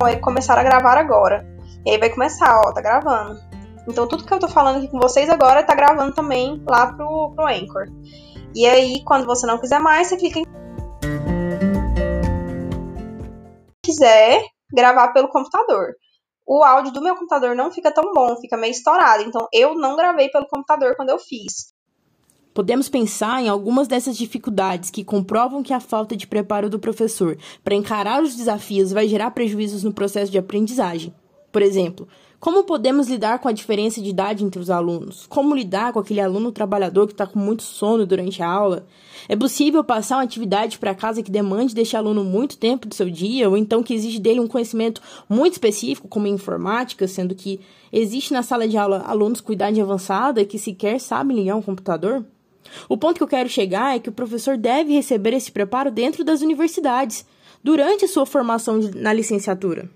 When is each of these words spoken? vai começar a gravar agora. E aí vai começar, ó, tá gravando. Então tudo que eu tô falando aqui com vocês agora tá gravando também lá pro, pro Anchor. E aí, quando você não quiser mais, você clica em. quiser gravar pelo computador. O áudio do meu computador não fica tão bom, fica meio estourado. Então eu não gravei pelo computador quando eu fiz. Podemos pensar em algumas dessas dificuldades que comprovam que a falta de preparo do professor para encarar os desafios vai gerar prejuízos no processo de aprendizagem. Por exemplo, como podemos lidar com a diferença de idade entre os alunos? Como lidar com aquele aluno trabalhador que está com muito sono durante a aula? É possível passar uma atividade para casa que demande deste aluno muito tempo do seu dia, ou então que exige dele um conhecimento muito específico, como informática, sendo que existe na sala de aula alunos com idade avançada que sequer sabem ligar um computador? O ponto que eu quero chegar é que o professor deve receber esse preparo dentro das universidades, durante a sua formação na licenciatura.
vai 0.00 0.18
começar 0.18 0.58
a 0.58 0.62
gravar 0.62 0.96
agora. 0.96 1.46
E 1.84 1.90
aí 1.90 1.98
vai 1.98 2.10
começar, 2.10 2.58
ó, 2.64 2.72
tá 2.72 2.80
gravando. 2.80 3.38
Então 3.86 4.08
tudo 4.08 4.24
que 4.24 4.32
eu 4.32 4.38
tô 4.38 4.48
falando 4.48 4.78
aqui 4.78 4.88
com 4.88 4.98
vocês 4.98 5.28
agora 5.28 5.62
tá 5.62 5.74
gravando 5.74 6.14
também 6.14 6.62
lá 6.66 6.92
pro, 6.92 7.32
pro 7.34 7.46
Anchor. 7.46 7.86
E 8.54 8.66
aí, 8.66 9.04
quando 9.04 9.26
você 9.26 9.46
não 9.46 9.58
quiser 9.58 9.78
mais, 9.78 10.08
você 10.08 10.16
clica 10.16 10.40
em. 10.40 10.44
quiser 13.84 14.42
gravar 14.72 15.12
pelo 15.12 15.28
computador. 15.28 15.94
O 16.46 16.64
áudio 16.64 16.92
do 16.92 17.02
meu 17.02 17.14
computador 17.14 17.54
não 17.54 17.70
fica 17.70 17.92
tão 17.92 18.12
bom, 18.12 18.36
fica 18.36 18.56
meio 18.56 18.72
estourado. 18.72 19.22
Então 19.22 19.46
eu 19.52 19.74
não 19.74 19.96
gravei 19.96 20.28
pelo 20.30 20.48
computador 20.48 20.96
quando 20.96 21.10
eu 21.10 21.18
fiz. 21.18 21.72
Podemos 22.52 22.88
pensar 22.88 23.40
em 23.42 23.48
algumas 23.48 23.86
dessas 23.86 24.16
dificuldades 24.16 24.90
que 24.90 25.04
comprovam 25.04 25.62
que 25.62 25.72
a 25.72 25.78
falta 25.78 26.16
de 26.16 26.26
preparo 26.26 26.68
do 26.68 26.80
professor 26.80 27.38
para 27.62 27.76
encarar 27.76 28.22
os 28.22 28.34
desafios 28.34 28.90
vai 28.90 29.06
gerar 29.06 29.30
prejuízos 29.30 29.84
no 29.84 29.92
processo 29.92 30.32
de 30.32 30.38
aprendizagem. 30.38 31.14
Por 31.52 31.62
exemplo, 31.62 32.08
como 32.40 32.64
podemos 32.64 33.06
lidar 33.06 33.38
com 33.38 33.48
a 33.48 33.52
diferença 33.52 34.00
de 34.00 34.08
idade 34.08 34.42
entre 34.42 34.58
os 34.60 34.70
alunos? 34.70 35.26
Como 35.26 35.54
lidar 35.54 35.92
com 35.92 35.98
aquele 35.98 36.20
aluno 36.20 36.50
trabalhador 36.50 37.06
que 37.06 37.12
está 37.12 37.26
com 37.26 37.38
muito 37.38 37.62
sono 37.62 38.06
durante 38.06 38.42
a 38.42 38.48
aula? 38.48 38.86
É 39.28 39.36
possível 39.36 39.84
passar 39.84 40.16
uma 40.16 40.22
atividade 40.22 40.78
para 40.78 40.94
casa 40.94 41.22
que 41.22 41.30
demande 41.30 41.74
deste 41.74 41.96
aluno 41.96 42.24
muito 42.24 42.56
tempo 42.56 42.88
do 42.88 42.94
seu 42.94 43.10
dia, 43.10 43.48
ou 43.48 43.56
então 43.56 43.82
que 43.82 43.92
exige 43.92 44.18
dele 44.18 44.40
um 44.40 44.48
conhecimento 44.48 45.02
muito 45.28 45.52
específico, 45.52 46.08
como 46.08 46.26
informática, 46.26 47.06
sendo 47.06 47.34
que 47.34 47.60
existe 47.92 48.32
na 48.32 48.42
sala 48.42 48.66
de 48.66 48.76
aula 48.76 49.04
alunos 49.06 49.40
com 49.40 49.52
idade 49.52 49.80
avançada 49.80 50.44
que 50.44 50.58
sequer 50.58 50.98
sabem 50.98 51.36
ligar 51.36 51.56
um 51.56 51.62
computador? 51.62 52.24
O 52.88 52.96
ponto 52.96 53.16
que 53.16 53.22
eu 53.22 53.28
quero 53.28 53.48
chegar 53.48 53.96
é 53.96 53.98
que 53.98 54.08
o 54.08 54.12
professor 54.12 54.56
deve 54.56 54.92
receber 54.92 55.32
esse 55.32 55.50
preparo 55.50 55.90
dentro 55.90 56.24
das 56.24 56.42
universidades, 56.42 57.24
durante 57.62 58.04
a 58.04 58.08
sua 58.08 58.26
formação 58.26 58.78
na 58.94 59.12
licenciatura. 59.12 59.88